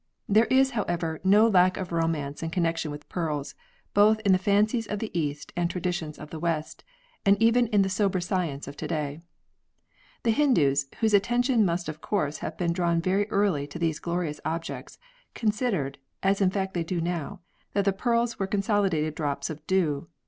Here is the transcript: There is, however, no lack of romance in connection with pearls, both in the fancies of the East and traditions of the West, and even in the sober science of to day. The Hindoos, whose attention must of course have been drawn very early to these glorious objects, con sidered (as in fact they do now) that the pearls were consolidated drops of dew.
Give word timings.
There 0.27 0.45
is, 0.45 0.71
however, 0.71 1.19
no 1.23 1.47
lack 1.47 1.77
of 1.77 1.91
romance 1.91 2.41
in 2.41 2.49
connection 2.49 2.89
with 2.89 3.07
pearls, 3.07 3.53
both 3.93 4.19
in 4.21 4.31
the 4.31 4.39
fancies 4.39 4.87
of 4.87 4.97
the 4.97 5.11
East 5.15 5.53
and 5.55 5.69
traditions 5.69 6.17
of 6.17 6.31
the 6.31 6.39
West, 6.39 6.83
and 7.23 7.39
even 7.39 7.67
in 7.67 7.83
the 7.83 7.87
sober 7.87 8.19
science 8.19 8.67
of 8.67 8.75
to 8.77 8.87
day. 8.87 9.21
The 10.23 10.31
Hindoos, 10.31 10.87
whose 11.01 11.13
attention 11.13 11.63
must 11.65 11.87
of 11.87 12.01
course 12.01 12.39
have 12.39 12.57
been 12.57 12.73
drawn 12.73 12.99
very 12.99 13.29
early 13.29 13.67
to 13.67 13.77
these 13.77 13.99
glorious 13.99 14.41
objects, 14.43 14.97
con 15.35 15.51
sidered 15.51 15.97
(as 16.23 16.41
in 16.41 16.49
fact 16.49 16.73
they 16.73 16.83
do 16.83 16.99
now) 16.99 17.41
that 17.73 17.85
the 17.85 17.93
pearls 17.93 18.39
were 18.39 18.47
consolidated 18.47 19.13
drops 19.13 19.51
of 19.51 19.67
dew. 19.67 20.07